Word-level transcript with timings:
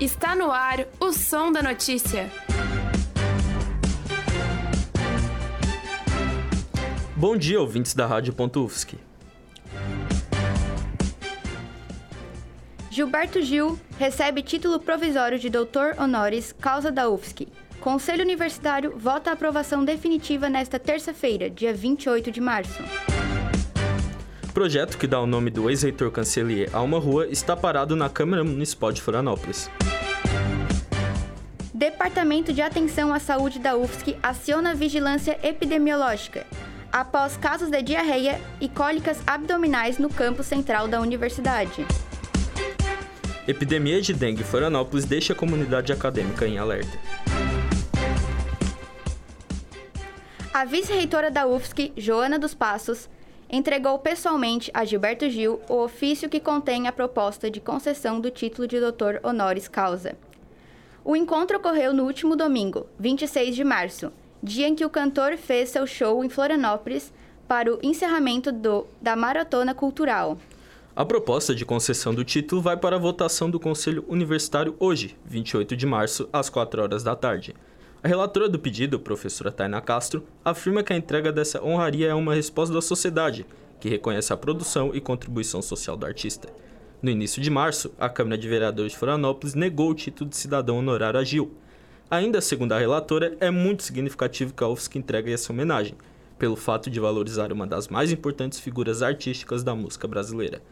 Está 0.00 0.34
no 0.34 0.50
ar 0.50 0.86
o 0.98 1.12
som 1.12 1.52
da 1.52 1.62
notícia. 1.62 2.30
Bom 7.14 7.36
dia, 7.36 7.60
ouvintes 7.60 7.92
da 7.92 8.06
Rádio 8.06 8.34
UFSC. 8.56 8.96
Gilberto 12.90 13.42
Gil 13.42 13.78
recebe 13.98 14.42
título 14.42 14.80
provisório 14.80 15.38
de 15.38 15.50
doutor 15.50 15.94
honoris 15.98 16.50
causa 16.50 16.90
da 16.90 17.06
UFSC. 17.10 17.46
Conselho 17.78 18.22
Universitário 18.22 18.96
vota 18.96 19.28
a 19.28 19.34
aprovação 19.34 19.84
definitiva 19.84 20.48
nesta 20.48 20.78
terça-feira, 20.78 21.50
dia 21.50 21.74
28 21.74 22.30
de 22.30 22.40
março. 22.40 22.82
Projeto 24.52 24.98
que 24.98 25.06
dá 25.06 25.20
o 25.20 25.26
nome 25.26 25.48
do 25.48 25.70
ex-reitor 25.70 26.10
Cancelier 26.10 26.68
a 26.72 26.82
uma 26.82 26.98
rua 26.98 27.26
está 27.28 27.56
parado 27.56 27.94
na 27.94 28.08
Câmara 28.08 28.42
Municipal 28.42 28.90
de 28.90 29.00
Florianópolis. 29.00 29.70
Departamento 31.72 32.52
de 32.52 32.60
Atenção 32.60 33.14
à 33.14 33.20
Saúde 33.20 33.60
da 33.60 33.76
UFSC 33.76 34.16
aciona 34.22 34.74
vigilância 34.74 35.38
epidemiológica 35.42 36.46
após 36.92 37.36
casos 37.36 37.70
de 37.70 37.80
diarreia 37.80 38.40
e 38.60 38.68
cólicas 38.68 39.22
abdominais 39.24 39.98
no 39.98 40.10
campo 40.10 40.42
central 40.42 40.88
da 40.88 41.00
universidade. 41.00 41.86
Epidemia 43.46 44.02
de 44.02 44.12
dengue 44.12 44.42
em 44.42 44.44
Florianópolis 44.44 45.04
deixa 45.04 45.32
a 45.32 45.36
comunidade 45.36 45.92
acadêmica 45.92 46.46
em 46.46 46.58
alerta. 46.58 46.98
A 50.52 50.64
vice-reitora 50.64 51.30
da 51.30 51.46
UFSC, 51.46 51.92
Joana 51.96 52.38
dos 52.38 52.54
Passos, 52.54 53.08
entregou 53.50 53.98
pessoalmente 53.98 54.70
a 54.72 54.84
Gilberto 54.84 55.28
Gil 55.28 55.60
o 55.68 55.82
ofício 55.82 56.28
que 56.28 56.38
contém 56.38 56.86
a 56.86 56.92
proposta 56.92 57.50
de 57.50 57.60
concessão 57.60 58.20
do 58.20 58.30
título 58.30 58.68
de 58.68 58.78
doutor 58.78 59.20
honoris 59.22 59.66
causa. 59.66 60.16
O 61.04 61.16
encontro 61.16 61.56
ocorreu 61.56 61.92
no 61.92 62.04
último 62.04 62.36
domingo, 62.36 62.86
26 62.98 63.56
de 63.56 63.64
março, 63.64 64.12
dia 64.42 64.68
em 64.68 64.74
que 64.74 64.84
o 64.84 64.90
cantor 64.90 65.36
fez 65.36 65.70
seu 65.70 65.86
show 65.86 66.24
em 66.24 66.28
Florianópolis 66.28 67.12
para 67.48 67.72
o 67.74 67.78
encerramento 67.82 68.52
do, 68.52 68.86
da 69.00 69.16
Maratona 69.16 69.74
Cultural. 69.74 70.38
A 70.94 71.04
proposta 71.04 71.54
de 71.54 71.64
concessão 71.64 72.14
do 72.14 72.24
título 72.24 72.60
vai 72.60 72.76
para 72.76 72.96
a 72.96 72.98
votação 72.98 73.50
do 73.50 73.58
Conselho 73.58 74.04
Universitário 74.08 74.76
hoje, 74.78 75.16
28 75.24 75.76
de 75.76 75.86
março, 75.86 76.28
às 76.32 76.50
4 76.50 76.82
horas 76.82 77.02
da 77.02 77.16
tarde. 77.16 77.54
A 78.02 78.08
relatora 78.08 78.48
do 78.48 78.58
pedido, 78.58 78.98
professora 78.98 79.52
Taina 79.52 79.78
Castro, 79.78 80.24
afirma 80.42 80.82
que 80.82 80.90
a 80.90 80.96
entrega 80.96 81.30
dessa 81.30 81.62
honraria 81.62 82.08
é 82.08 82.14
uma 82.14 82.34
resposta 82.34 82.72
da 82.74 82.80
sociedade, 82.80 83.44
que 83.78 83.90
reconhece 83.90 84.32
a 84.32 84.38
produção 84.38 84.92
e 84.94 85.02
contribuição 85.02 85.60
social 85.60 85.98
do 85.98 86.06
artista. 86.06 86.48
No 87.02 87.10
início 87.10 87.42
de 87.42 87.50
março, 87.50 87.92
a 88.00 88.08
Câmara 88.08 88.38
de 88.38 88.48
Vereadores 88.48 88.92
de 88.92 88.98
Florianópolis 88.98 89.54
negou 89.54 89.90
o 89.90 89.94
título 89.94 90.30
de 90.30 90.36
cidadão 90.38 90.78
honorário 90.78 91.20
a 91.20 91.24
Gil. 91.24 91.52
Ainda 92.10 92.40
segundo 92.40 92.72
a 92.72 92.78
relatora, 92.78 93.36
é 93.38 93.50
muito 93.50 93.82
significativo 93.82 94.54
que 94.54 94.64
a 94.64 94.68
UFSC 94.68 94.98
entregue 94.98 95.34
essa 95.34 95.52
homenagem, 95.52 95.94
pelo 96.38 96.56
fato 96.56 96.88
de 96.88 96.98
valorizar 96.98 97.52
uma 97.52 97.66
das 97.66 97.88
mais 97.88 98.10
importantes 98.10 98.60
figuras 98.60 99.02
artísticas 99.02 99.62
da 99.62 99.74
música 99.74 100.08
brasileira. 100.08 100.62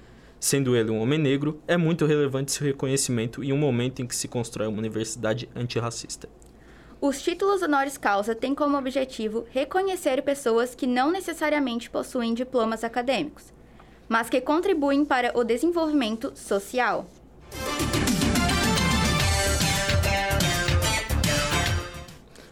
Sendo 0.40 0.74
ele 0.74 0.90
um 0.90 0.98
homem 0.98 1.18
negro, 1.18 1.60
é 1.68 1.76
muito 1.76 2.06
relevante 2.06 2.52
seu 2.52 2.66
reconhecimento 2.66 3.44
em 3.44 3.52
um 3.52 3.58
momento 3.58 4.00
em 4.00 4.06
que 4.06 4.16
se 4.16 4.28
constrói 4.28 4.66
uma 4.66 4.78
universidade 4.78 5.46
antirracista. 5.54 6.26
Os 7.00 7.22
títulos 7.22 7.62
honoris 7.62 7.96
causa 7.96 8.34
têm 8.34 8.56
como 8.56 8.76
objetivo 8.76 9.46
reconhecer 9.50 10.20
pessoas 10.22 10.74
que 10.74 10.84
não 10.84 11.12
necessariamente 11.12 11.88
possuem 11.88 12.34
diplomas 12.34 12.82
acadêmicos, 12.82 13.52
mas 14.08 14.28
que 14.28 14.40
contribuem 14.40 15.04
para 15.04 15.30
o 15.38 15.44
desenvolvimento 15.44 16.32
social. 16.34 17.06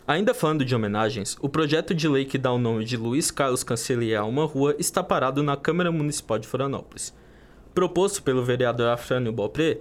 Ainda 0.06 0.32
falando 0.32 0.64
de 0.64 0.72
homenagens, 0.76 1.36
o 1.40 1.48
projeto 1.48 1.92
de 1.92 2.06
lei 2.06 2.24
que 2.24 2.38
dá 2.38 2.52
o 2.52 2.58
nome 2.58 2.84
de 2.84 2.96
Luiz 2.96 3.32
Carlos 3.32 3.64
Cancelier 3.64 4.20
a 4.20 4.24
uma 4.24 4.44
rua 4.44 4.76
está 4.78 5.02
parado 5.02 5.42
na 5.42 5.56
Câmara 5.56 5.90
Municipal 5.90 6.38
de 6.38 6.46
Florianópolis. 6.46 7.12
Proposto 7.74 8.22
pelo 8.22 8.44
vereador 8.44 8.90
Afrânio 8.90 9.32
Bopré, 9.32 9.80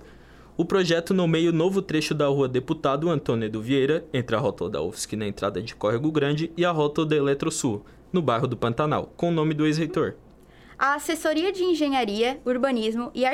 o 0.58 0.64
projeto 0.64 1.14
nomeia 1.14 1.50
o 1.50 1.54
novo 1.54 1.82
trecho 1.82 2.14
da 2.14 2.28
rua 2.28 2.48
Deputado 2.48 3.10
Antônio 3.10 3.50
do 3.50 3.62
Vieira, 3.62 4.06
entre 4.14 4.36
a 4.36 4.40
rótula 4.40 4.70
da 4.70 4.82
UFSC 4.82 5.16
na 5.16 5.28
entrada 5.28 5.62
de 5.62 5.76
Córrego 5.76 6.10
Grande 6.12 6.50
e 6.56 6.64
a 6.64 6.72
rótula 6.72 7.08
da 7.08 7.16
Eletrosul, 7.18 7.86
no 8.12 8.22
bairro 8.22 8.48
do 8.48 8.56
Pantanal, 8.56 9.12
com 9.18 9.30
o 9.30 9.34
nome 9.34 9.54
do 9.54 9.66
ex-reitor. 9.66 10.14
A 10.80 10.96
Assessoria 10.96 11.52
de 11.52 11.64
Engenharia, 11.64 12.40
Urbanismo 12.46 13.12
e 13.14 13.26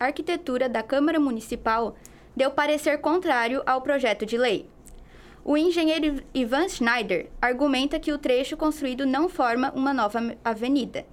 Arquitetura 0.00 0.68
da 0.68 0.82
Câmara 0.82 1.20
Municipal 1.20 1.94
deu 2.34 2.50
parecer 2.50 2.98
contrário 2.98 3.62
ao 3.66 3.82
projeto 3.82 4.24
de 4.24 4.38
lei. 4.38 4.66
O 5.44 5.58
engenheiro 5.58 6.22
Ivan 6.32 6.68
Schneider 6.68 7.28
argumenta 7.40 7.98
que 7.98 8.12
o 8.12 8.18
trecho 8.18 8.56
construído 8.56 9.04
não 9.04 9.28
forma 9.28 9.72
uma 9.74 9.92
nova 9.92 10.20
avenida. 10.42 11.04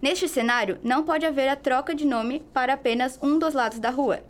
Neste 0.00 0.28
cenário, 0.28 0.78
não 0.82 1.02
pode 1.02 1.26
haver 1.26 1.48
a 1.48 1.56
troca 1.56 1.94
de 1.94 2.06
nome 2.06 2.42
para 2.54 2.74
apenas 2.74 3.18
um 3.22 3.38
dos 3.38 3.52
lados 3.52 3.78
da 3.78 3.90
rua. 3.90 4.20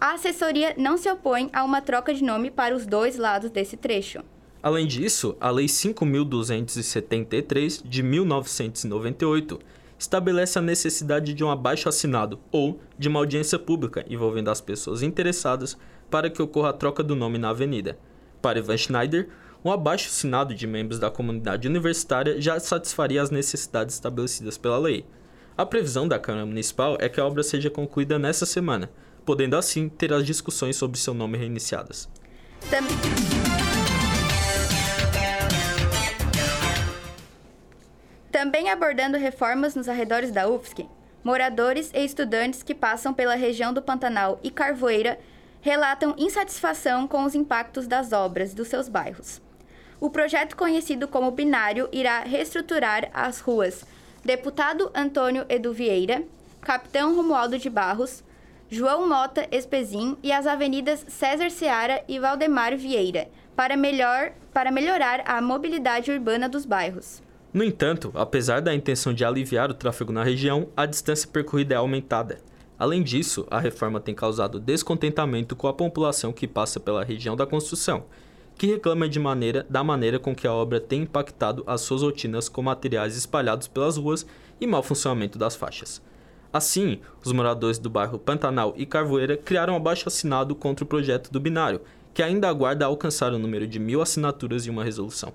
A 0.00 0.14
assessoria 0.14 0.74
não 0.78 0.96
se 0.96 1.10
opõe 1.10 1.50
a 1.52 1.62
uma 1.62 1.82
troca 1.82 2.14
de 2.14 2.24
nome 2.24 2.50
para 2.50 2.74
os 2.74 2.86
dois 2.86 3.18
lados 3.18 3.50
desse 3.50 3.76
trecho. 3.76 4.20
Além 4.62 4.86
disso, 4.86 5.36
a 5.38 5.50
Lei 5.50 5.66
5.273 5.66 7.82
de 7.84 8.02
1998 8.02 9.60
estabelece 9.98 10.58
a 10.58 10.62
necessidade 10.62 11.34
de 11.34 11.44
um 11.44 11.50
abaixo-assinado 11.50 12.40
ou 12.50 12.80
de 12.98 13.08
uma 13.08 13.20
audiência 13.20 13.58
pública 13.58 14.02
envolvendo 14.08 14.48
as 14.48 14.62
pessoas 14.62 15.02
interessadas 15.02 15.76
para 16.10 16.30
que 16.30 16.40
ocorra 16.40 16.70
a 16.70 16.72
troca 16.72 17.02
do 17.02 17.14
nome 17.14 17.36
na 17.36 17.50
avenida. 17.50 17.98
Para 18.40 18.58
Ivan 18.58 18.78
Schneider, 18.78 19.28
um 19.62 19.70
abaixo-assinado 19.70 20.54
de 20.54 20.66
membros 20.66 20.98
da 20.98 21.10
comunidade 21.10 21.68
universitária 21.68 22.40
já 22.40 22.58
satisfaria 22.58 23.20
as 23.20 23.30
necessidades 23.30 23.96
estabelecidas 23.96 24.56
pela 24.56 24.78
lei. 24.78 25.04
A 25.58 25.66
previsão 25.66 26.08
da 26.08 26.18
Câmara 26.18 26.46
Municipal 26.46 26.96
é 26.98 27.06
que 27.06 27.20
a 27.20 27.26
obra 27.26 27.42
seja 27.42 27.68
concluída 27.68 28.18
nesta 28.18 28.46
semana, 28.46 28.88
podendo 29.30 29.56
assim 29.56 29.88
ter 29.88 30.12
as 30.12 30.26
discussões 30.26 30.74
sobre 30.74 30.98
seu 30.98 31.14
nome 31.14 31.38
reiniciadas. 31.38 32.08
Também... 32.68 32.90
Também 38.32 38.70
abordando 38.70 39.16
reformas 39.16 39.76
nos 39.76 39.88
arredores 39.88 40.32
da 40.32 40.48
UFSC, 40.48 40.84
moradores 41.22 41.92
e 41.94 42.04
estudantes 42.04 42.64
que 42.64 42.74
passam 42.74 43.14
pela 43.14 43.36
região 43.36 43.72
do 43.72 43.80
Pantanal 43.80 44.40
e 44.42 44.50
Carvoeira 44.50 45.16
relatam 45.60 46.12
insatisfação 46.18 47.06
com 47.06 47.22
os 47.22 47.36
impactos 47.36 47.86
das 47.86 48.12
obras 48.12 48.52
dos 48.52 48.66
seus 48.66 48.88
bairros. 48.88 49.40
O 50.00 50.10
projeto 50.10 50.56
conhecido 50.56 51.06
como 51.06 51.30
Binário 51.30 51.88
irá 51.92 52.24
reestruturar 52.24 53.08
as 53.14 53.38
ruas 53.38 53.84
Deputado 54.24 54.90
Antônio 54.92 55.46
Edu 55.48 55.72
Vieira, 55.72 56.24
Capitão 56.60 57.14
Romualdo 57.14 57.56
de 57.60 57.70
Barros, 57.70 58.24
João 58.72 59.08
Mota 59.08 59.48
Espezim 59.50 60.16
e 60.22 60.30
as 60.30 60.46
avenidas 60.46 61.04
César 61.08 61.50
Seara 61.50 62.04
e 62.06 62.20
Valdemar 62.20 62.76
Vieira, 62.76 63.28
para, 63.56 63.76
melhor, 63.76 64.30
para 64.54 64.70
melhorar 64.70 65.24
a 65.26 65.42
mobilidade 65.42 66.12
urbana 66.12 66.48
dos 66.48 66.64
bairros. 66.64 67.20
No 67.52 67.64
entanto, 67.64 68.12
apesar 68.14 68.62
da 68.62 68.72
intenção 68.72 69.12
de 69.12 69.24
aliviar 69.24 69.72
o 69.72 69.74
tráfego 69.74 70.12
na 70.12 70.22
região, 70.22 70.68
a 70.76 70.86
distância 70.86 71.28
percorrida 71.28 71.74
é 71.74 71.78
aumentada. 71.78 72.38
Além 72.78 73.02
disso, 73.02 73.44
a 73.50 73.58
reforma 73.58 73.98
tem 73.98 74.14
causado 74.14 74.60
descontentamento 74.60 75.56
com 75.56 75.66
a 75.66 75.72
população 75.72 76.32
que 76.32 76.46
passa 76.46 76.78
pela 76.78 77.02
região 77.02 77.34
da 77.34 77.46
construção, 77.46 78.04
que 78.56 78.68
reclama 78.68 79.08
de 79.08 79.18
maneira, 79.18 79.66
da 79.68 79.82
maneira 79.82 80.20
com 80.20 80.32
que 80.32 80.46
a 80.46 80.54
obra 80.54 80.78
tem 80.80 81.02
impactado 81.02 81.64
as 81.66 81.80
suas 81.80 82.02
rotinas 82.02 82.48
com 82.48 82.62
materiais 82.62 83.16
espalhados 83.16 83.66
pelas 83.66 83.96
ruas 83.96 84.24
e 84.60 84.66
mau 84.66 84.80
funcionamento 84.80 85.40
das 85.40 85.56
faixas. 85.56 86.00
Assim, 86.52 87.00
os 87.24 87.30
moradores 87.30 87.78
do 87.78 87.88
bairro 87.88 88.18
Pantanal 88.18 88.74
e 88.76 88.84
Carvoeira 88.84 89.36
criaram 89.36 89.74
um 89.74 89.76
abaixo 89.76 90.08
assinado 90.08 90.54
contra 90.56 90.84
o 90.84 90.88
projeto 90.88 91.30
do 91.30 91.38
binário, 91.38 91.80
que 92.12 92.22
ainda 92.22 92.48
aguarda 92.48 92.84
alcançar 92.84 93.32
o 93.32 93.38
número 93.38 93.68
de 93.68 93.78
mil 93.78 94.02
assinaturas 94.02 94.66
e 94.66 94.70
uma 94.70 94.82
resolução. 94.82 95.32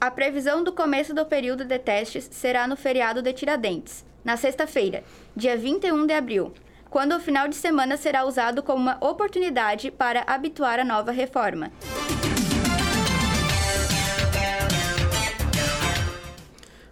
A 0.00 0.10
previsão 0.10 0.64
do 0.64 0.72
começo 0.72 1.14
do 1.14 1.24
período 1.24 1.64
de 1.64 1.78
testes 1.78 2.28
será 2.32 2.66
no 2.66 2.76
feriado 2.76 3.22
de 3.22 3.32
Tiradentes, 3.32 4.04
na 4.24 4.36
sexta-feira, 4.36 5.04
dia 5.36 5.56
21 5.56 6.04
de 6.06 6.14
abril, 6.14 6.52
quando 6.90 7.14
o 7.14 7.20
final 7.20 7.46
de 7.46 7.54
semana 7.54 7.96
será 7.96 8.24
usado 8.24 8.60
como 8.60 8.82
uma 8.82 8.98
oportunidade 9.00 9.92
para 9.92 10.24
habituar 10.26 10.80
a 10.80 10.84
nova 10.84 11.12
reforma. 11.12 11.70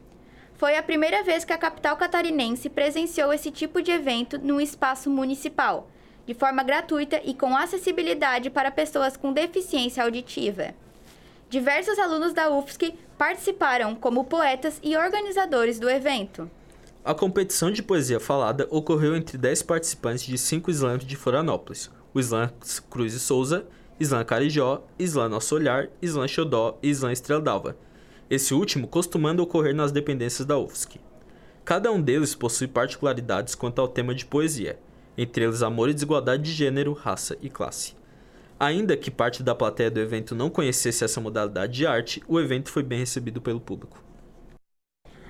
Foi 0.54 0.76
a 0.76 0.82
primeira 0.82 1.22
vez 1.22 1.44
que 1.44 1.52
a 1.52 1.58
capital 1.58 1.96
catarinense 1.96 2.68
presenciou 2.68 3.32
esse 3.32 3.50
tipo 3.50 3.82
de 3.82 3.90
evento 3.90 4.38
num 4.38 4.60
espaço 4.60 5.10
municipal, 5.10 5.90
de 6.24 6.34
forma 6.34 6.62
gratuita 6.62 7.20
e 7.24 7.34
com 7.34 7.56
acessibilidade 7.56 8.50
para 8.50 8.70
pessoas 8.70 9.16
com 9.16 9.32
deficiência 9.32 10.02
auditiva. 10.02 10.74
Diversos 11.48 11.96
alunos 11.96 12.32
da 12.32 12.50
UFSC 12.50 12.94
participaram 13.16 13.94
como 13.94 14.24
poetas 14.24 14.80
e 14.82 14.96
organizadores 14.96 15.78
do 15.78 15.88
evento. 15.88 16.50
A 17.04 17.14
competição 17.14 17.70
de 17.70 17.84
poesia 17.84 18.18
falada 18.18 18.66
ocorreu 18.68 19.14
entre 19.14 19.38
10 19.38 19.62
participantes 19.62 20.26
de 20.26 20.36
cinco 20.36 20.72
slams 20.72 21.06
de 21.06 21.14
Florianópolis: 21.14 21.88
o 22.12 22.18
Slam 22.18 22.50
Cruz 22.90 23.14
e 23.14 23.20
Souza, 23.20 23.64
Slam 24.00 24.24
Carijó, 24.24 24.82
Slam 24.98 25.28
Nosso 25.28 25.54
Olhar, 25.54 25.88
Slam 26.02 26.26
Xodó 26.26 26.78
e 26.82 26.90
Slam 26.90 27.12
Estrela 27.12 27.40
d'Alva. 27.40 27.76
Esse 28.28 28.52
último 28.52 28.88
costumando 28.88 29.40
ocorrer 29.40 29.72
nas 29.72 29.92
dependências 29.92 30.44
da 30.44 30.58
UFSC. 30.58 31.00
Cada 31.64 31.92
um 31.92 32.02
deles 32.02 32.34
possui 32.34 32.66
particularidades 32.66 33.54
quanto 33.54 33.80
ao 33.80 33.86
tema 33.86 34.12
de 34.12 34.26
poesia, 34.26 34.80
entre 35.16 35.44
eles 35.44 35.62
amor 35.62 35.90
e 35.90 35.94
desigualdade 35.94 36.42
de 36.42 36.52
gênero, 36.52 36.92
raça 36.92 37.36
e 37.40 37.48
classe. 37.48 37.94
Ainda 38.58 38.96
que 38.96 39.10
parte 39.10 39.42
da 39.42 39.54
plateia 39.54 39.90
do 39.90 40.00
evento 40.00 40.34
não 40.34 40.48
conhecesse 40.48 41.04
essa 41.04 41.20
modalidade 41.20 41.74
de 41.74 41.86
arte, 41.86 42.22
o 42.26 42.40
evento 42.40 42.70
foi 42.70 42.82
bem 42.82 42.98
recebido 42.98 43.40
pelo 43.40 43.60
público. 43.60 44.02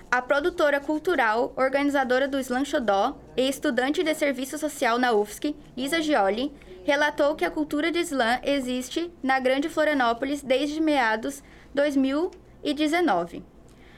A 0.09 0.23
produtora 0.23 0.79
cultural, 0.79 1.53
organizadora 1.57 2.29
do 2.29 2.39
Slam 2.39 2.65
Xodó 2.65 3.19
e 3.37 3.49
estudante 3.49 4.05
de 4.05 4.15
serviço 4.15 4.57
social 4.57 4.97
na 4.97 5.13
UFSC, 5.13 5.57
Isa 5.77 6.01
Gioli, 6.01 6.53
relatou 6.85 7.35
que 7.35 7.45
a 7.45 7.51
cultura 7.51 7.91
de 7.91 7.99
slam 7.99 8.39
existe 8.45 9.13
na 9.21 9.41
Grande 9.41 9.69
Florianópolis 9.69 10.41
desde 10.41 10.81
meados 10.81 11.43
2019, 11.75 13.43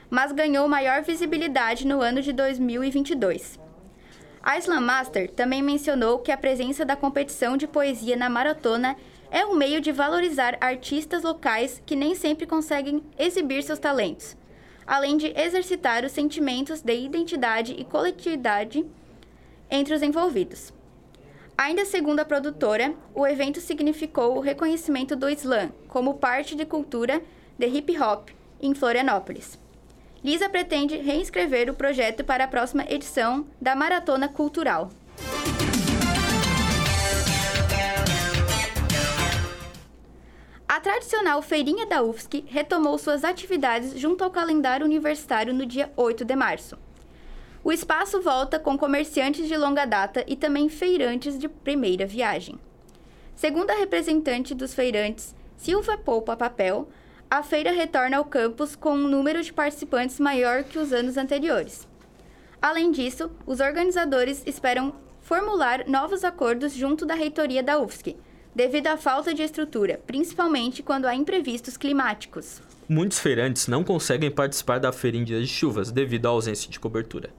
mas 0.09 0.33
ganhou 0.33 0.67
maior 0.67 1.03
visibilidade 1.03 1.87
no 1.87 2.01
ano 2.01 2.23
de 2.23 2.33
2022. 2.33 3.61
A 4.43 4.57
Slam 4.57 4.81
Master 4.81 5.31
também 5.31 5.63
mencionou 5.63 6.21
que 6.21 6.33
a 6.33 6.37
presença 6.39 6.83
da 6.83 6.97
competição 6.97 7.59
de 7.59 7.67
poesia 7.67 8.17
na 8.17 8.31
maratona 8.31 8.97
é 9.31 9.45
um 9.45 9.55
meio 9.55 9.81
de 9.81 9.93
valorizar 9.93 10.57
artistas 10.61 11.23
locais 11.23 11.83
que 11.85 11.97
nem 11.97 12.15
sempre 12.15 12.47
conseguem 12.47 13.03
exibir 13.19 13.63
seus 13.63 13.79
talentos, 13.79 14.37
além 14.87 15.17
de 15.17 15.33
exercitar 15.39 16.05
os 16.05 16.13
sentimentos 16.13 16.81
de 16.81 16.95
identidade 16.95 17.75
e 17.79 17.85
coletividade 17.85 18.85
entre 19.71 19.95
os 19.95 20.03
envolvidos. 20.03 20.73
Ainda 21.57 21.85
segundo 21.85 22.21
a 22.21 22.25
produtora, 22.25 22.95
o 23.15 23.27
evento 23.27 23.61
significou 23.61 24.37
o 24.37 24.41
reconhecimento 24.41 25.17
do 25.17 25.29
slam 25.29 25.73
como 25.89 26.15
parte 26.15 26.55
de 26.55 26.65
cultura 26.65 27.21
de 27.59 27.67
hip 27.67 28.01
hop 28.01 28.29
em 28.61 28.75
Florianópolis. 28.75 29.59
Lisa 30.23 30.49
pretende 30.49 30.97
reescrever 30.97 31.71
o 31.71 31.75
projeto 31.75 32.25
para 32.25 32.45
a 32.45 32.49
próxima 32.49 32.85
edição 32.89 33.47
da 33.61 33.75
Maratona 33.75 34.29
Cultural. 34.29 34.91
A 40.79 40.81
tradicional 40.81 41.43
Feirinha 41.43 41.87
da 41.87 42.05
UFSC 42.05 42.45
retomou 42.47 42.97
suas 42.99 43.25
atividades 43.25 43.99
junto 43.99 44.23
ao 44.23 44.31
calendário 44.31 44.87
universitário 44.87 45.53
no 45.53 45.67
dia 45.67 45.93
8 45.97 46.25
de 46.25 46.37
março. 46.37 46.79
O 47.65 47.73
espaço 47.73 48.23
volta 48.23 48.61
com 48.61 48.79
comerciantes 48.79 49.49
de 49.49 49.57
longa 49.57 49.85
data 49.85 50.25
e 50.25 50.37
também 50.37 50.69
feirantes 50.69 51.37
de 51.37 51.49
primeira 51.49 52.07
viagem. 52.07 52.61
Segundo 53.35 53.71
a 53.71 53.75
representante 53.75 54.55
dos 54.55 54.73
feirantes, 54.73 55.35
Silva 55.57 55.99
Poupa 55.99 56.37
Papel, 56.37 56.89
a 57.29 57.43
feira 57.43 57.73
retorna 57.73 58.17
ao 58.17 58.25
campus 58.25 58.77
com 58.77 58.93
um 58.93 59.09
número 59.09 59.43
de 59.43 59.53
participantes 59.53 60.21
maior 60.21 60.63
que 60.63 60.79
os 60.79 60.93
anos 60.93 61.17
anteriores. 61.17 61.89
Além 62.63 62.93
disso, 62.93 63.33
os 63.45 63.59
organizadores 63.59 64.45
esperam 64.47 64.95
formular 65.23 65.89
novos 65.89 66.23
acordos 66.23 66.73
junto 66.73 67.05
da 67.05 67.15
reitoria 67.15 67.65
da 67.65 67.81
UFSC, 67.81 68.17
devido 68.59 68.89
à 68.89 68.97
falta 68.97 69.33
de 69.33 69.41
estrutura, 69.41 70.01
principalmente 70.05 70.83
quando 70.83 71.05
há 71.05 71.15
imprevistos 71.15 71.77
climáticos. 71.77 72.61
Muitos 72.89 73.21
feirantes 73.21 73.69
não 73.69 73.85
conseguem 73.85 74.33
participar 74.33 74.81
da 74.81 74.91
feira 74.91 75.17
em 75.17 75.23
dias 75.23 75.43
de 75.43 75.55
chuvas 75.55 75.93
devido 75.93 76.27
à 76.27 76.31
ausência 76.31 76.69
de 76.69 76.81
cobertura. 76.81 77.31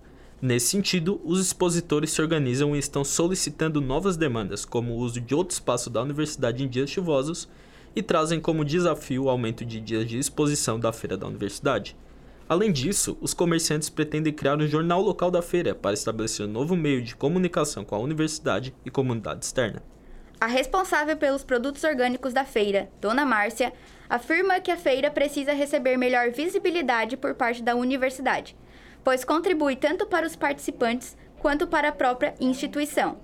Nesse 0.42 0.68
sentido, 0.68 1.19
os 1.25 1.42
expositores 1.42 2.12
se 2.12 2.21
organizam 2.21 2.74
e 2.74 2.80
estão 2.80 3.04
solicitando 3.04 3.81
novas 3.81 4.16
demandas, 4.16 4.63
como 4.63 4.94
o 4.94 4.95
uso 4.95 5.19
de 5.19 5.36
outro 5.36 5.54
espaço 5.54 5.89
da 5.89 6.01
universidade 6.01 6.63
em 6.63 6.69
dias 6.69 6.89
chuvosos, 6.89 7.50
e 7.94 8.01
trazem 8.01 8.39
como 8.39 8.63
desafio 8.63 9.25
o 9.25 9.30
aumento 9.30 9.66
de 9.66 9.81
dias 9.81 10.07
de 10.07 10.18
exposição 10.18 10.80
da 10.80 10.94
feira 10.94 11.18
da 11.18 11.27
universidade. 11.27 11.97
Além 12.47 12.71
disso, 12.71 13.18
os 13.19 13.33
comerciantes 13.33 13.90
pretendem 13.90 14.31
criar 14.31 14.57
um 14.57 14.66
jornal 14.66 15.02
local 15.02 15.30
da 15.30 15.42
feira 15.42 15.76
para 15.76 15.94
estabelecer 15.94 16.45
um 16.45 16.49
novo 16.49 16.78
meio 16.78 17.02
de 17.02 17.14
comunicação 17.14 17.83
com 17.83 17.95
a 17.95 17.99
universidade 17.99 18.73
e 18.85 18.90
comunidade 18.90 19.44
externa. 19.44 19.83
A 20.42 20.48
responsável 20.48 21.18
pelos 21.18 21.44
produtos 21.44 21.84
orgânicos 21.84 22.31
da 22.31 22.46
feira, 22.46 22.90
Dona 23.02 23.26
Márcia, 23.26 23.74
afirma 24.10 24.62
que 24.62 24.72
a 24.72 24.78
feira 24.78 25.12
precisa 25.12 25.52
receber 25.52 25.98
melhor 25.98 26.31
visibilidade 26.31 27.18
por 27.18 27.36
parte 27.36 27.62
da 27.62 27.76
universidade, 27.76 28.56
pois 29.04 29.26
contribui 29.26 29.76
tanto 29.76 30.06
para 30.06 30.26
os 30.26 30.38
participantes 30.38 31.18
quanto 31.40 31.68
para 31.68 31.90
a 31.90 31.92
própria 31.92 32.36
instituição. 32.40 33.18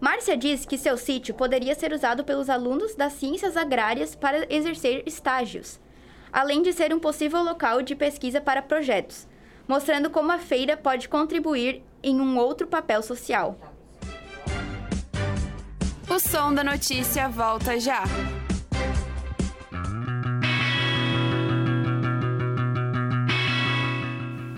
Márcia 0.00 0.38
diz 0.38 0.64
que 0.64 0.78
seu 0.78 0.96
sítio 0.96 1.34
poderia 1.34 1.74
ser 1.74 1.92
usado 1.92 2.24
pelos 2.24 2.48
alunos 2.48 2.94
das 2.94 3.12
ciências 3.12 3.54
agrárias 3.54 4.14
para 4.14 4.46
exercer 4.48 5.02
estágios, 5.04 5.78
além 6.32 6.62
de 6.62 6.72
ser 6.72 6.94
um 6.94 6.98
possível 6.98 7.42
local 7.42 7.82
de 7.82 7.94
pesquisa 7.94 8.40
para 8.40 8.62
projetos, 8.62 9.28
mostrando 9.66 10.08
como 10.08 10.32
a 10.32 10.38
feira 10.38 10.78
pode 10.78 11.10
contribuir 11.10 11.82
em 12.02 12.18
um 12.18 12.38
outro 12.38 12.66
papel 12.66 13.02
social. 13.02 13.77
O 16.10 16.18
som 16.18 16.54
da 16.54 16.64
notícia 16.64 17.28
volta 17.28 17.78
já. 17.78 18.02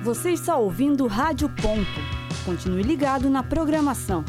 Você 0.00 0.30
está 0.30 0.56
ouvindo 0.56 1.08
Rádio 1.08 1.48
Ponto. 1.48 1.84
Continue 2.44 2.84
ligado 2.84 3.28
na 3.28 3.42
programação. 3.42 4.24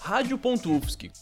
Rádio.UFSC. 0.00 1.12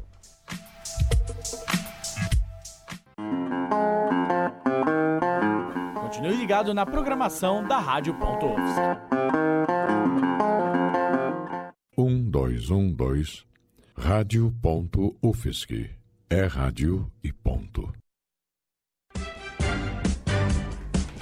Continue 6.01 6.35
ligado 6.35 6.73
na 6.73 6.85
programação 6.85 7.65
da 7.65 7.79
Rádio.UFSC. 7.79 8.81
Um, 11.97 12.29
dois, 12.29 12.69
um, 12.69 12.91
dois. 12.91 13.45
Rádio.UFSC. 13.97 15.89
É 16.29 16.45
rádio 16.45 17.09
e 17.23 17.31
ponto. 17.31 17.89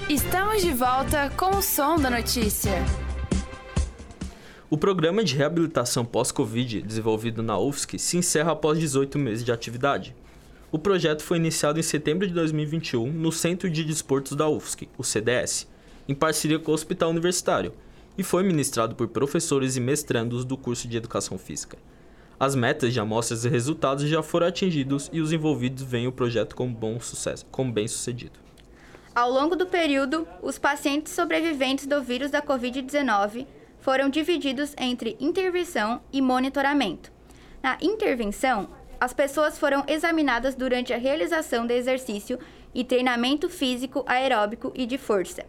Estamos 0.08 0.62
de 0.62 0.72
volta 0.72 1.30
com 1.36 1.50
o 1.56 1.62
som 1.62 1.96
da 1.96 2.10
notícia. 2.10 2.72
O 4.74 4.76
programa 4.76 5.22
de 5.22 5.36
reabilitação 5.36 6.04
pós-Covid 6.04 6.82
desenvolvido 6.82 7.44
na 7.44 7.56
UFSC 7.56 7.96
se 7.96 8.16
encerra 8.16 8.50
após 8.50 8.76
18 8.76 9.16
meses 9.20 9.44
de 9.44 9.52
atividade. 9.52 10.16
O 10.72 10.80
projeto 10.80 11.22
foi 11.22 11.36
iniciado 11.36 11.78
em 11.78 11.82
setembro 11.84 12.26
de 12.26 12.34
2021 12.34 13.06
no 13.12 13.30
Centro 13.30 13.70
de 13.70 13.84
Desportos 13.84 14.36
da 14.36 14.48
UFSC, 14.48 14.88
o 14.98 15.04
CDS, 15.04 15.68
em 16.08 16.12
parceria 16.12 16.58
com 16.58 16.72
o 16.72 16.74
Hospital 16.74 17.10
Universitário, 17.10 17.72
e 18.18 18.24
foi 18.24 18.42
ministrado 18.42 18.96
por 18.96 19.06
professores 19.06 19.76
e 19.76 19.80
mestrandos 19.80 20.44
do 20.44 20.56
curso 20.56 20.88
de 20.88 20.96
Educação 20.96 21.38
Física. 21.38 21.78
As 22.40 22.56
metas 22.56 22.92
de 22.92 22.98
amostras 22.98 23.44
e 23.44 23.48
resultados 23.48 24.08
já 24.08 24.24
foram 24.24 24.48
atingidos 24.48 25.08
e 25.12 25.20
os 25.20 25.32
envolvidos 25.32 25.84
veem 25.84 26.08
o 26.08 26.12
projeto 26.12 26.56
como, 26.56 26.74
bom 26.74 26.98
sucesso, 26.98 27.46
como 27.48 27.70
bem 27.70 27.86
sucedido. 27.86 28.40
Ao 29.14 29.30
longo 29.30 29.54
do 29.54 29.66
período, 29.66 30.26
os 30.42 30.58
pacientes 30.58 31.12
sobreviventes 31.12 31.86
do 31.86 32.02
vírus 32.02 32.32
da 32.32 32.42
Covid-19 32.42 33.46
foram 33.84 34.08
divididos 34.08 34.74
entre 34.78 35.14
intervenção 35.20 36.00
e 36.10 36.22
monitoramento. 36.22 37.12
Na 37.62 37.76
intervenção, 37.82 38.70
as 38.98 39.12
pessoas 39.12 39.58
foram 39.58 39.84
examinadas 39.86 40.54
durante 40.54 40.94
a 40.94 40.96
realização 40.96 41.66
de 41.66 41.74
exercício 41.74 42.38
e 42.74 42.82
treinamento 42.82 43.46
físico, 43.50 44.02
aeróbico 44.06 44.72
e 44.74 44.86
de 44.86 44.96
força. 44.96 45.44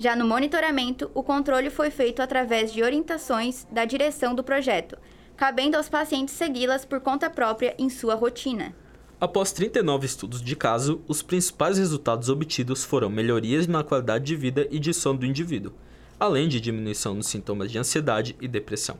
Já 0.00 0.16
no 0.16 0.26
monitoramento, 0.26 1.08
o 1.14 1.22
controle 1.22 1.70
foi 1.70 1.88
feito 1.90 2.20
através 2.20 2.72
de 2.72 2.82
orientações 2.82 3.64
da 3.70 3.84
direção 3.84 4.34
do 4.34 4.42
projeto, 4.42 4.98
cabendo 5.36 5.76
aos 5.76 5.88
pacientes 5.88 6.34
segui-las 6.34 6.84
por 6.84 6.98
conta 6.98 7.30
própria 7.30 7.72
em 7.78 7.88
sua 7.88 8.16
rotina. 8.16 8.74
Após 9.20 9.52
39 9.52 10.06
estudos 10.06 10.42
de 10.42 10.56
caso, 10.56 11.02
os 11.06 11.22
principais 11.22 11.78
resultados 11.78 12.28
obtidos 12.28 12.82
foram 12.82 13.08
melhorias 13.08 13.68
na 13.68 13.84
qualidade 13.84 14.24
de 14.24 14.34
vida 14.34 14.66
e 14.72 14.80
de 14.80 14.92
sono 14.92 15.20
do 15.20 15.26
indivíduo, 15.26 15.72
além 16.18 16.48
de 16.48 16.60
diminuição 16.60 17.14
nos 17.14 17.26
sintomas 17.26 17.70
de 17.70 17.78
ansiedade 17.78 18.36
e 18.40 18.48
depressão. 18.48 18.98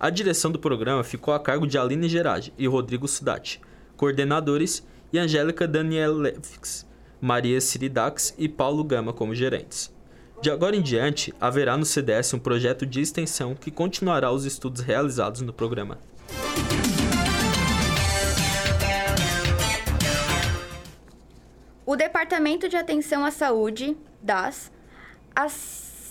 A 0.00 0.10
direção 0.10 0.50
do 0.50 0.58
programa 0.58 1.02
ficou 1.02 1.34
a 1.34 1.40
cargo 1.40 1.66
de 1.66 1.76
Aline 1.76 2.08
Gerard 2.08 2.52
e 2.56 2.66
Rodrigo 2.66 3.08
Sudati, 3.08 3.60
coordenadores, 3.96 4.86
e 5.12 5.18
Angélica 5.18 5.66
Danielewicz, 5.66 6.86
Maria 7.20 7.60
Siridax 7.60 8.34
e 8.38 8.48
Paulo 8.48 8.84
Gama 8.84 9.12
como 9.12 9.34
gerentes. 9.34 9.92
De 10.40 10.50
agora 10.50 10.76
em 10.76 10.82
diante, 10.82 11.34
haverá 11.40 11.76
no 11.76 11.84
CDS 11.84 12.34
um 12.34 12.38
projeto 12.38 12.86
de 12.86 13.00
extensão 13.00 13.54
que 13.54 13.70
continuará 13.70 14.30
os 14.30 14.44
estudos 14.44 14.82
realizados 14.82 15.40
no 15.40 15.52
programa. 15.52 15.98
O 21.84 21.96
Departamento 21.96 22.68
de 22.68 22.76
Atenção 22.76 23.24
à 23.24 23.30
Saúde, 23.30 23.96
DAS, 24.22 24.70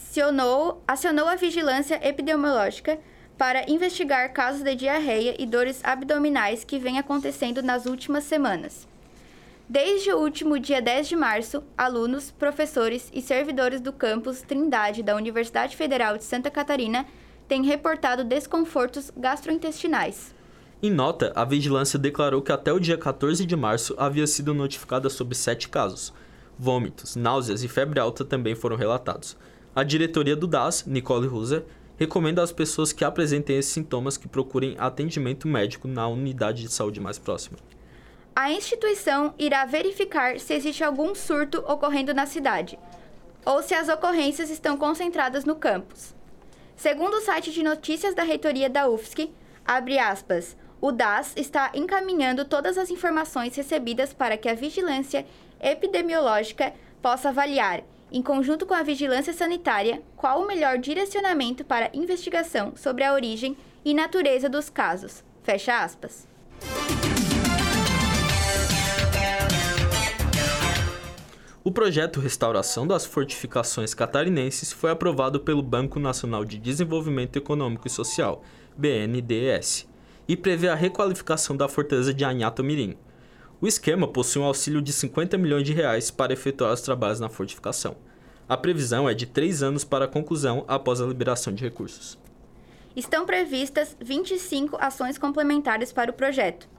acionou, 0.07 0.81
acionou 0.87 1.27
a 1.27 1.35
vigilância 1.35 1.99
epidemiológica 2.01 2.97
para 3.37 3.69
investigar 3.69 4.31
casos 4.31 4.63
de 4.63 4.73
diarreia 4.73 5.35
e 5.37 5.45
dores 5.45 5.81
abdominais 5.83 6.63
que 6.63 6.79
vêm 6.79 6.97
acontecendo 6.97 7.61
nas 7.61 7.85
últimas 7.85 8.23
semanas. 8.23 8.87
Desde 9.69 10.11
o 10.13 10.17
último 10.17 10.57
dia 10.57 10.81
10 10.81 11.09
de 11.09 11.15
março, 11.15 11.61
alunos, 11.77 12.31
professores 12.31 13.11
e 13.13 13.21
servidores 13.21 13.81
do 13.81 13.91
campus 13.91 14.41
Trindade 14.41 15.03
da 15.03 15.15
Universidade 15.15 15.75
Federal 15.75 16.17
de 16.17 16.23
Santa 16.23 16.49
Catarina 16.49 17.05
têm 17.47 17.63
reportado 17.63 18.23
desconfortos 18.23 19.11
gastrointestinais. 19.15 20.33
Em 20.81 20.89
nota, 20.89 21.33
a 21.35 21.43
vigilância 21.43 21.99
declarou 21.99 22.41
que 22.41 22.51
até 22.51 22.71
o 22.71 22.79
dia 22.79 22.97
14 22.97 23.45
de 23.45 23.55
março 23.55 23.93
havia 23.97 24.25
sido 24.25 24.53
notificada 24.53 25.09
sobre 25.09 25.35
sete 25.35 25.67
casos. 25.67 26.13
Vômitos, 26.57 27.15
náuseas 27.15 27.61
e 27.61 27.67
febre 27.67 27.99
alta 27.99 28.23
também 28.23 28.55
foram 28.55 28.77
relatados. 28.77 29.35
A 29.75 29.83
diretoria 29.83 30.35
do 30.35 30.47
DAS, 30.47 30.85
Nicole 30.85 31.27
Ruser, 31.27 31.63
recomenda 31.97 32.43
às 32.43 32.51
pessoas 32.51 32.93
que 32.93 33.03
apresentem 33.03 33.57
esses 33.57 33.71
sintomas 33.71 34.17
que 34.17 34.27
procurem 34.27 34.75
atendimento 34.77 35.47
médico 35.47 35.87
na 35.87 36.07
unidade 36.07 36.63
de 36.63 36.71
saúde 36.71 36.99
mais 36.99 37.17
próxima. 37.17 37.57
A 38.35 38.51
instituição 38.51 39.33
irá 39.37 39.65
verificar 39.65 40.39
se 40.39 40.53
existe 40.53 40.83
algum 40.83 41.15
surto 41.15 41.57
ocorrendo 41.67 42.13
na 42.13 42.25
cidade 42.25 42.77
ou 43.43 43.63
se 43.63 43.73
as 43.73 43.87
ocorrências 43.87 44.49
estão 44.49 44.77
concentradas 44.77 45.45
no 45.45 45.55
campus. 45.55 46.13
Segundo 46.75 47.15
o 47.15 47.21
site 47.21 47.51
de 47.51 47.63
notícias 47.63 48.13
da 48.13 48.21
reitoria 48.21 48.69
da 48.69 48.87
UFSC, 48.87 49.31
abre 49.65 49.97
aspas, 49.97 50.55
o 50.79 50.91
DAS 50.91 51.33
está 51.35 51.71
encaminhando 51.73 52.45
todas 52.45 52.77
as 52.77 52.91
informações 52.91 53.55
recebidas 53.55 54.13
para 54.13 54.37
que 54.37 54.49
a 54.49 54.53
vigilância 54.53 55.25
epidemiológica 55.59 56.73
possa 57.01 57.29
avaliar, 57.29 57.83
em 58.11 58.21
conjunto 58.21 58.65
com 58.65 58.73
a 58.73 58.83
vigilância 58.83 59.33
sanitária, 59.33 60.01
qual 60.15 60.41
o 60.41 60.47
melhor 60.47 60.77
direcionamento 60.77 61.63
para 61.65 61.89
investigação 61.93 62.73
sobre 62.75 63.03
a 63.03 63.13
origem 63.13 63.57
e 63.83 63.93
natureza 63.93 64.49
dos 64.49 64.69
casos. 64.69 65.23
Fecha 65.43 65.83
aspas. 65.83 66.27
O 71.67 71.71
projeto 71.71 72.21
Restauração 72.21 72.87
das 72.87 73.05
Fortificações 73.05 73.93
Catarinenses 73.93 74.71
foi 74.71 74.89
aprovado 74.89 75.41
pelo 75.41 75.61
Banco 75.61 75.99
Nacional 75.99 76.45
de 76.45 76.57
Desenvolvimento 76.57 77.35
Econômico 77.35 77.85
e 77.87 77.89
Social, 77.89 78.41
BNDES, 78.77 79.85
e 80.29 80.37
prevê 80.37 80.69
a 80.69 80.75
requalificação 80.75 81.57
da 81.57 81.67
fortaleza 81.67 82.13
de 82.13 82.23
Anhata-Mirim. 82.23 82.97
O 83.59 83.65
esquema 83.65 84.07
possui 84.07 84.39
um 84.39 84.45
auxílio 84.45 84.83
de 84.83 84.93
50 84.93 85.35
milhões 85.35 85.63
de 85.63 85.73
reais 85.73 86.11
para 86.11 86.31
efetuar 86.31 86.71
os 86.71 86.81
trabalhos 86.81 87.19
na 87.19 87.27
fortificação. 87.27 87.95
A 88.47 88.55
previsão 88.55 89.09
é 89.09 89.15
de 89.15 89.25
três 89.25 89.63
anos 89.63 89.83
para 89.83 90.05
a 90.05 90.07
conclusão 90.07 90.63
após 90.67 91.01
a 91.01 91.05
liberação 91.07 91.51
de 91.51 91.63
recursos. 91.63 92.19
Estão 92.95 93.25
previstas 93.25 93.97
25 93.99 94.77
ações 94.79 95.17
complementares 95.17 95.91
para 95.91 96.11
o 96.11 96.13
projeto. 96.13 96.69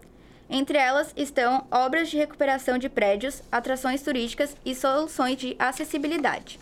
Entre 0.49 0.79
elas 0.79 1.13
estão 1.17 1.67
obras 1.69 2.11
de 2.11 2.17
recuperação 2.17 2.79
de 2.79 2.89
prédios, 2.89 3.43
atrações 3.51 4.01
turísticas 4.01 4.57
e 4.65 4.73
soluções 4.73 5.37
de 5.37 5.57
acessibilidade. 5.59 6.61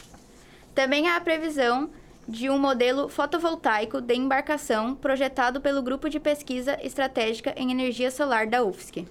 Também 0.75 1.09
há 1.09 1.17
a 1.17 1.21
previsão 1.21 1.91
de 2.27 2.49
um 2.49 2.59
modelo 2.59 3.11
fotovoltaico 3.11 4.01
de 4.01 4.15
embarcação 4.15 4.95
projetado 4.95 5.61
pelo 5.61 5.83
Grupo 5.83 6.09
de 6.09 6.19
Pesquisa 6.19 6.79
Estratégica 6.83 7.53
em 7.55 7.71
Energia 7.71 8.11
Solar 8.11 8.47
da 8.47 8.65
UFSC. 8.65 9.07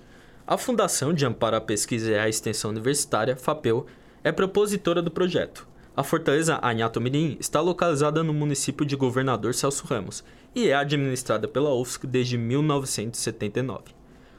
A 0.47 0.59
Fundação 0.59 1.11
de 1.11 1.25
Amparo 1.25 1.55
à 1.55 1.61
Pesquisa 1.61 2.11
e 2.11 2.19
à 2.19 2.29
Extensão 2.29 2.69
Universitária, 2.69 3.35
FAPEU, 3.35 3.87
é 4.23 4.31
propositora 4.31 5.01
do 5.01 5.09
projeto. 5.09 5.67
A 5.97 6.03
fortaleza 6.03 6.59
Anhatomirim 6.61 7.35
está 7.39 7.59
localizada 7.59 8.23
no 8.23 8.31
município 8.31 8.85
de 8.85 8.95
Governador 8.95 9.55
Celso 9.55 9.87
Ramos 9.87 10.23
e 10.53 10.67
é 10.67 10.75
administrada 10.75 11.47
pela 11.47 11.73
UFSC 11.73 12.05
desde 12.05 12.37
1979. 12.37 13.85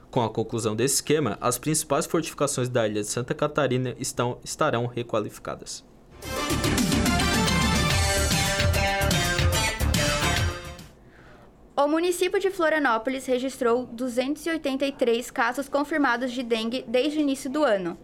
Com 0.09 0.23
a 0.23 0.29
conclusão 0.29 0.77
desse 0.77 0.95
esquema, 0.95 1.37
as 1.41 1.57
principais 1.57 2.05
fortificações 2.05 2.69
da 2.69 2.87
ilha 2.87 3.01
de 3.01 3.07
Santa 3.07 3.33
Catarina 3.33 3.93
estão, 3.99 4.37
estarão 4.45 4.85
requalificadas. 4.85 5.83
O 11.79 11.87
município 11.87 12.39
de 12.39 12.49
Florianópolis 12.49 13.27
registrou 13.27 13.85
283 13.85 15.29
casos 15.29 15.69
confirmados 15.69 16.31
de 16.31 16.41
dengue 16.41 16.83
desde 16.87 17.19
o 17.19 17.21
início 17.21 17.51
do 17.51 17.63
ano. 17.63 17.95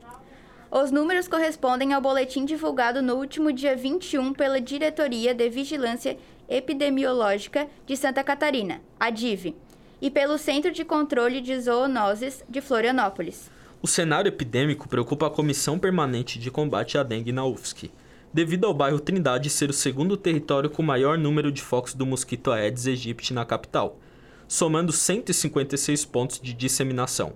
Os 0.70 0.92
números 0.92 1.28
correspondem 1.28 1.92
ao 1.92 2.00
boletim 2.00 2.46
divulgado 2.46 3.02
no 3.02 3.16
último 3.16 3.52
dia 3.52 3.76
21 3.76 4.32
pela 4.34 4.62
Diretoria 4.62 5.34
de 5.34 5.50
Vigilância 5.50 6.20
Epidemiológica 6.48 7.68
de 7.88 7.98
Santa 7.98 8.24
Catarina, 8.24 8.80
a 9.00 9.10
DIV, 9.10 9.56
e 10.00 10.12
pelo 10.12 10.38
Centro 10.38 10.72
de 10.72 10.86
Controle 10.86 11.42
de 11.42 11.60
Zoonoses 11.60 12.44
de 12.48 12.62
Florianópolis. 12.62 13.50
O 13.82 13.88
cenário 13.88 14.30
epidêmico 14.30 14.88
preocupa 14.88 15.26
a 15.26 15.32
Comissão 15.32 15.80
Permanente 15.80 16.38
de 16.38 16.52
Combate 16.52 16.96
à 16.96 17.02
Dengue 17.02 17.32
na 17.32 17.44
UFSC, 17.44 17.90
devido 18.34 18.66
ao 18.66 18.74
bairro 18.74 19.00
Trindade 19.00 19.50
ser 19.50 19.70
o 19.70 19.74
segundo 19.74 20.18
território 20.18 20.70
com 20.70 20.82
maior 20.82 21.18
número 21.18 21.52
de 21.52 21.62
focos 21.62 21.94
do 21.94 22.06
mosquito 22.06 22.52
Aedes 22.52 22.88
aegypti 22.88 23.32
na 23.34 23.46
capital, 23.46 24.00
somando 24.48 24.92
156 24.92 26.04
pontos 26.06 26.40
de 26.40 26.54
disseminação. 26.54 27.34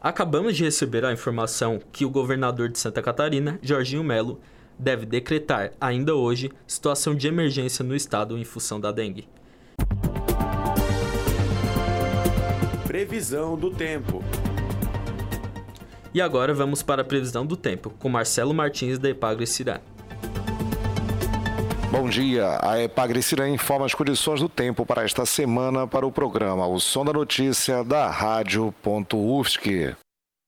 Acabamos 0.00 0.56
de 0.56 0.64
receber 0.64 1.04
a 1.04 1.12
informação 1.12 1.80
que 1.90 2.04
o 2.04 2.10
governador 2.10 2.68
de 2.68 2.78
Santa 2.78 3.00
Catarina, 3.00 3.58
Jorginho 3.62 4.04
Melo, 4.04 4.38
deve 4.78 5.06
decretar 5.06 5.72
ainda 5.80 6.14
hoje 6.14 6.50
situação 6.66 7.14
de 7.14 7.26
emergência 7.28 7.84
no 7.84 7.94
estado 7.94 8.36
em 8.38 8.44
função 8.44 8.80
da 8.80 8.92
dengue. 8.92 9.28
Previsão 12.86 13.56
do 13.56 13.70
tempo. 13.70 14.22
E 16.12 16.20
agora 16.20 16.54
vamos 16.54 16.82
para 16.82 17.02
a 17.02 17.04
previsão 17.04 17.44
do 17.44 17.56
tempo 17.56 17.90
com 17.98 18.08
Marcelo 18.08 18.54
Martins 18.54 18.98
da 18.98 19.10
Epagre 19.10 19.46
Cirá. 19.46 19.80
Bom 21.94 22.08
dia. 22.08 22.58
A 22.60 22.82
Epagrecirã 22.82 23.48
informa 23.48 23.86
as 23.86 23.94
condições 23.94 24.40
do 24.40 24.48
tempo 24.48 24.84
para 24.84 25.04
esta 25.04 25.24
semana 25.24 25.86
para 25.86 26.04
o 26.04 26.10
programa 26.10 26.66
O 26.66 26.80
Som 26.80 27.04
da 27.04 27.12
Notícia 27.12 27.84
da 27.84 28.10
Rádio.UFSC. 28.10 29.94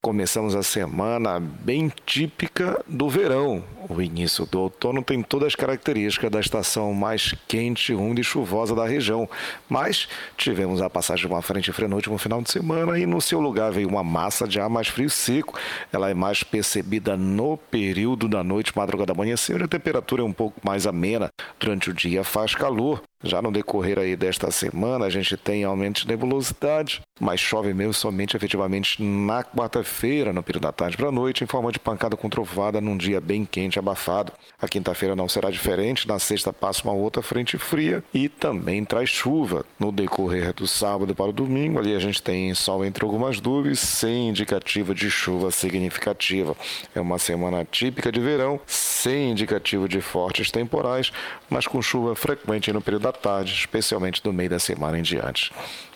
Começamos 0.06 0.54
a 0.54 0.62
semana 0.62 1.40
bem 1.40 1.92
típica 2.06 2.80
do 2.86 3.10
verão. 3.10 3.64
O 3.88 4.00
início 4.00 4.46
do 4.46 4.60
outono 4.60 5.02
tem 5.02 5.20
todas 5.20 5.48
as 5.48 5.54
características 5.56 6.30
da 6.30 6.38
estação 6.38 6.94
mais 6.94 7.34
quente, 7.48 7.92
úmida 7.92 8.20
e 8.20 8.24
chuvosa 8.24 8.72
da 8.72 8.86
região. 8.86 9.28
Mas 9.68 10.08
tivemos 10.36 10.80
a 10.80 10.88
passagem 10.88 11.26
de 11.26 11.32
uma 11.32 11.42
frente 11.42 11.72
fria 11.72 11.88
no 11.88 11.96
último 11.96 12.18
final 12.18 12.40
de 12.40 12.52
semana 12.52 12.96
e 12.96 13.04
no 13.04 13.20
seu 13.20 13.40
lugar 13.40 13.72
veio 13.72 13.88
uma 13.88 14.04
massa 14.04 14.46
de 14.46 14.60
ar 14.60 14.70
mais 14.70 14.86
frio 14.86 15.06
e 15.06 15.10
seco. 15.10 15.58
Ela 15.92 16.08
é 16.08 16.14
mais 16.14 16.44
percebida 16.44 17.16
no 17.16 17.56
período 17.56 18.28
da 18.28 18.44
noite, 18.44 18.72
madrugada, 18.76 19.12
amanhecer. 19.12 19.60
A 19.60 19.66
temperatura 19.66 20.22
é 20.22 20.24
um 20.24 20.32
pouco 20.32 20.60
mais 20.62 20.86
amena. 20.86 21.30
Durante 21.58 21.90
o 21.90 21.92
dia 21.92 22.22
faz 22.22 22.54
calor. 22.54 23.02
Já 23.22 23.40
no 23.40 23.50
decorrer 23.50 23.98
aí 23.98 24.14
desta 24.14 24.50
semana, 24.50 25.06
a 25.06 25.10
gente 25.10 25.38
tem 25.38 25.64
aumento 25.64 26.02
de 26.02 26.08
nebulosidade, 26.08 27.00
mas 27.18 27.40
chove 27.40 27.72
mesmo 27.72 27.94
somente 27.94 28.36
efetivamente 28.36 29.02
na 29.02 29.42
quarta-feira, 29.42 30.34
no 30.34 30.42
período 30.42 30.64
da 30.64 30.72
tarde 30.72 30.98
para 30.98 31.08
a 31.08 31.12
noite, 31.12 31.42
em 31.42 31.46
forma 31.46 31.72
de 31.72 31.78
pancada 31.78 32.14
com 32.14 32.28
trovada 32.28 32.78
num 32.78 32.96
dia 32.96 33.18
bem 33.18 33.46
quente, 33.46 33.78
abafado. 33.78 34.32
A 34.60 34.68
quinta-feira 34.68 35.16
não 35.16 35.30
será 35.30 35.50
diferente, 35.50 36.06
na 36.06 36.18
sexta 36.18 36.52
passa 36.52 36.84
uma 36.84 36.92
outra 36.92 37.22
frente 37.22 37.56
fria 37.56 38.04
e 38.12 38.28
também 38.28 38.84
traz 38.84 39.08
chuva. 39.08 39.64
No 39.78 39.90
decorrer 39.90 40.52
do 40.52 40.66
sábado 40.66 41.14
para 41.14 41.30
o 41.30 41.32
domingo, 41.32 41.78
ali 41.78 41.94
a 41.94 41.98
gente 41.98 42.22
tem 42.22 42.52
sol 42.52 42.84
entre 42.84 43.02
algumas 43.02 43.40
nuvens, 43.40 43.80
sem 43.80 44.28
indicativa 44.28 44.94
de 44.94 45.10
chuva 45.10 45.50
significativa. 45.50 46.54
É 46.94 47.00
uma 47.00 47.18
semana 47.18 47.64
típica 47.64 48.12
de 48.12 48.20
verão, 48.20 48.60
sem 48.66 49.30
indicativo 49.30 49.88
de 49.88 50.02
fortes 50.02 50.50
temporais, 50.50 51.10
mas 51.48 51.66
com 51.66 51.80
chuva 51.80 52.14
frequente 52.14 52.70
no 52.72 52.82
período 52.82 53.05
da 53.06 53.12
tarde, 53.12 53.52
especialmente 53.52 54.22
do 54.22 54.32
meio 54.32 54.50
da 54.50 54.58
semana 54.58 54.98
em 54.98 55.02
diante. 55.02 55.52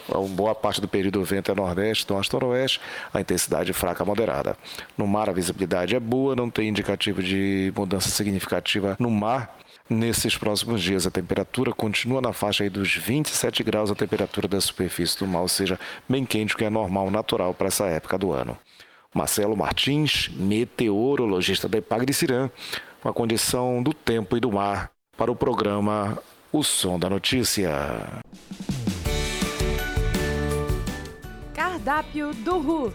Uma 0.08 0.28
boa 0.28 0.54
parte 0.54 0.80
do 0.80 0.88
período 0.88 1.20
o 1.20 1.24
vento 1.24 1.50
é 1.50 1.54
nordeste, 1.54 2.10
norte-noroeste, 2.10 2.80
a 3.12 3.20
intensidade 3.20 3.72
fraca 3.72 4.04
moderada. 4.04 4.56
No 4.96 5.06
mar 5.06 5.28
a 5.28 5.32
visibilidade 5.32 5.94
é 5.94 6.00
boa, 6.00 6.36
não 6.36 6.48
tem 6.48 6.68
indicativo 6.68 7.22
de 7.22 7.72
mudança 7.76 8.08
significativa 8.08 8.96
no 8.98 9.10
mar. 9.10 9.56
Nesses 9.88 10.36
próximos 10.36 10.80
dias 10.80 11.04
a 11.04 11.10
temperatura 11.10 11.72
continua 11.72 12.20
na 12.20 12.32
faixa 12.32 12.68
dos 12.70 12.94
27 12.94 13.64
graus 13.64 13.90
a 13.90 13.94
temperatura 13.94 14.46
da 14.46 14.60
superfície 14.60 15.18
do 15.18 15.26
mar, 15.26 15.42
ou 15.42 15.48
seja, 15.48 15.78
bem 16.08 16.24
quente, 16.24 16.54
o 16.54 16.58
que 16.58 16.64
é 16.64 16.70
normal, 16.70 17.10
natural 17.10 17.52
para 17.52 17.66
essa 17.66 17.86
época 17.86 18.16
do 18.16 18.32
ano. 18.32 18.56
Marcelo 19.12 19.56
Martins, 19.56 20.30
meteorologista 20.32 21.68
da 21.68 21.78
Ipagre-Cirã, 21.78 22.48
com 23.02 23.08
a 23.08 23.12
condição 23.12 23.82
do 23.82 23.92
tempo 23.92 24.36
e 24.36 24.40
do 24.40 24.52
mar 24.52 24.92
para 25.16 25.30
o 25.30 25.36
programa 25.36 26.16
O 26.52 26.64
Som 26.64 26.98
da 26.98 27.08
Notícia. 27.08 27.70
Cardápio 31.54 32.34
do 32.34 32.58
RU. 32.58 32.92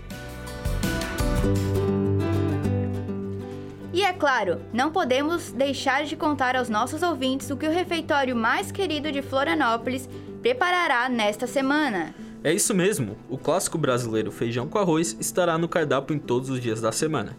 E 3.93 4.03
é 4.03 4.11
claro, 4.11 4.59
não 4.73 4.91
podemos 4.91 5.53
deixar 5.53 6.03
de 6.03 6.17
contar 6.17 6.57
aos 6.57 6.67
nossos 6.67 7.01
ouvintes 7.01 7.49
o 7.49 7.55
que 7.55 7.65
o 7.65 7.71
refeitório 7.71 8.35
mais 8.35 8.73
querido 8.73 9.09
de 9.09 9.21
Florianópolis 9.21 10.09
preparará 10.41 11.07
nesta 11.07 11.47
semana. 11.47 12.13
É 12.43 12.51
isso 12.51 12.75
mesmo, 12.75 13.15
o 13.29 13.37
clássico 13.37 13.77
brasileiro 13.77 14.33
feijão 14.33 14.67
com 14.67 14.79
arroz 14.79 15.15
estará 15.17 15.57
no 15.57 15.69
cardápio 15.69 16.13
em 16.13 16.19
todos 16.19 16.49
os 16.49 16.59
dias 16.59 16.81
da 16.81 16.91
semana, 16.91 17.37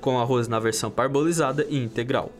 com 0.00 0.18
arroz 0.18 0.48
na 0.48 0.58
versão 0.58 0.90
parbolizada 0.90 1.64
e 1.70 1.78
integral. 1.78 2.32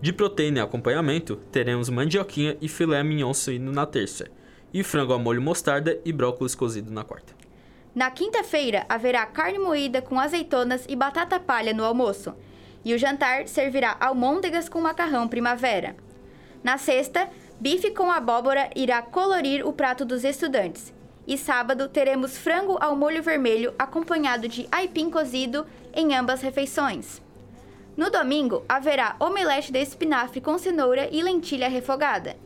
De 0.00 0.12
proteína 0.12 0.60
e 0.60 0.62
acompanhamento, 0.62 1.36
teremos 1.50 1.88
mandioquinha 1.88 2.56
e 2.60 2.68
filé 2.68 3.02
mignon 3.02 3.34
suíno 3.34 3.72
na 3.72 3.84
terça, 3.84 4.28
e 4.72 4.84
frango 4.84 5.12
a 5.12 5.18
molho 5.18 5.42
mostarda 5.42 5.98
e 6.04 6.12
brócolis 6.12 6.54
cozido 6.54 6.92
na 6.92 7.02
quarta. 7.02 7.34
Na 7.92 8.08
quinta-feira, 8.08 8.86
haverá 8.88 9.26
carne 9.26 9.58
moída 9.58 10.00
com 10.00 10.20
azeitonas 10.20 10.84
e 10.88 10.94
batata 10.94 11.40
palha 11.40 11.74
no 11.74 11.84
almoço. 11.84 12.32
E 12.84 12.94
o 12.94 12.98
jantar 12.98 13.48
servirá 13.48 13.96
almôndegas 13.98 14.68
com 14.68 14.80
macarrão 14.80 15.26
primavera. 15.26 15.96
Na 16.62 16.78
sexta, 16.78 17.28
bife 17.58 17.90
com 17.90 18.12
abóbora 18.12 18.70
irá 18.76 19.02
colorir 19.02 19.66
o 19.66 19.72
prato 19.72 20.04
dos 20.04 20.22
estudantes. 20.22 20.94
E 21.26 21.36
sábado 21.36 21.88
teremos 21.88 22.38
frango 22.38 22.78
ao 22.80 22.94
molho 22.94 23.20
vermelho 23.20 23.74
acompanhado 23.76 24.46
de 24.46 24.68
aipim 24.70 25.10
cozido 25.10 25.66
em 25.92 26.14
ambas 26.14 26.40
refeições. 26.40 27.20
No 27.98 28.10
domingo, 28.10 28.64
haverá 28.68 29.16
omelete 29.18 29.72
de 29.72 29.80
espinafre 29.80 30.40
com 30.40 30.56
cenoura 30.56 31.08
e 31.10 31.20
lentilha 31.20 31.68
refogada. 31.68 32.36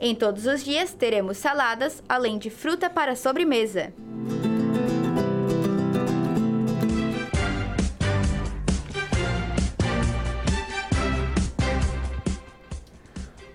Em 0.00 0.14
todos 0.14 0.46
os 0.46 0.64
dias 0.64 0.94
teremos 0.94 1.36
saladas, 1.36 2.02
além 2.08 2.38
de 2.38 2.48
fruta 2.48 2.88
para 2.88 3.14
sobremesa. 3.14 3.92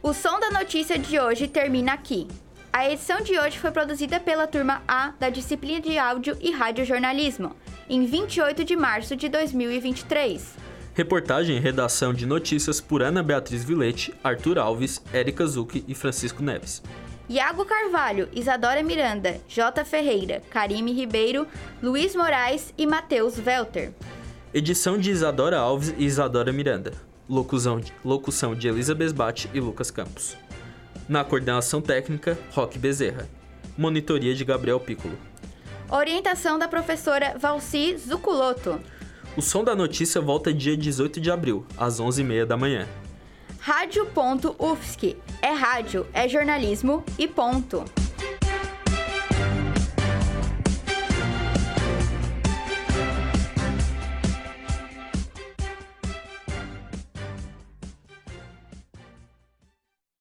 O 0.04 0.14
som 0.14 0.40
da 0.40 0.52
notícia 0.52 1.00
de 1.00 1.20
hoje 1.20 1.48
termina 1.48 1.94
aqui. 1.94 2.28
A 2.72 2.88
edição 2.88 3.22
de 3.22 3.40
hoje 3.40 3.58
foi 3.58 3.72
produzida 3.72 4.20
pela 4.20 4.46
turma 4.46 4.84
A 4.88 5.14
da 5.20 5.32
disciplina 5.32 5.82
de 5.82 5.98
áudio 5.98 6.38
e 6.40 6.52
radiojornalismo, 6.52 7.56
em 7.90 8.06
28 8.06 8.64
de 8.64 8.76
março 8.76 9.16
de 9.16 9.28
2023. 9.28 10.69
Reportagem 11.00 11.56
e 11.56 11.60
redação 11.62 12.14
de 12.14 12.26
notícias 12.26 12.82
por 12.82 13.02
Ana 13.02 13.24
Beatriz 13.24 13.64
Vilete, 13.64 14.14
Arthur 14.22 14.60
Alves, 14.60 15.02
Érica 15.14 15.46
Zucchi 15.46 15.82
e 15.88 15.96
Francisco 15.96 16.44
Neves. 16.44 16.84
Iago 17.30 17.64
Carvalho, 17.64 18.28
Isadora 18.34 18.84
Miranda, 18.84 19.40
J. 19.48 19.86
Ferreira, 19.86 20.42
Karime 20.50 20.92
Ribeiro, 20.92 21.48
Luiz 21.82 22.14
Moraes 22.14 22.74
e 22.78 22.86
Matheus 22.86 23.38
Welter. 23.38 23.94
Edição 24.54 24.98
de 24.98 25.10
Isadora 25.10 25.58
Alves 25.58 25.96
e 25.98 26.04
Isadora 26.04 26.52
Miranda. 26.52 26.92
Locução 27.30 27.80
de, 27.80 27.94
locução 28.04 28.54
de 28.54 28.68
Elizabeth 28.68 29.14
Bate 29.14 29.50
e 29.54 29.62
Lucas 29.62 29.90
Campos. 29.90 30.36
Na 31.08 31.24
coordenação 31.24 31.82
técnica, 31.82 32.38
Roque 32.52 32.78
Bezerra. 32.78 33.26
Monitoria 33.78 34.36
de 34.36 34.44
Gabriel 34.44 34.82
Piccolo. 34.82 35.18
Orientação 35.90 36.60
da 36.60 36.68
professora 36.68 37.38
Valci 37.40 37.96
Zuculoto. 37.98 38.82
O 39.40 39.42
som 39.42 39.64
da 39.64 39.74
notícia 39.74 40.20
volta 40.20 40.54
dia 40.54 40.76
18 40.76 41.22
de 41.22 41.32
abril, 41.32 41.66
às 41.78 42.02
11h30 42.02 42.44
da 42.44 42.58
manhã. 42.58 42.86
Rádio.UFSC. 43.62 45.16
É 45.42 45.54
rádio, 45.54 46.06
é 46.12 46.28
jornalismo 46.28 47.06
e 47.18 47.26
ponto. 47.26 47.86